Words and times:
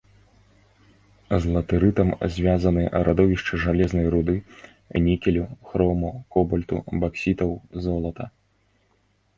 З 1.43 1.51
латэрытам 1.55 2.09
звязаны 2.37 2.83
радовішчы 3.09 3.59
жалезнай 3.67 4.07
руды, 4.15 4.35
нікелю, 5.09 5.43
хрому, 5.69 6.11
кобальту, 6.37 6.75
баксітаў, 7.07 7.49
золата. 7.87 8.25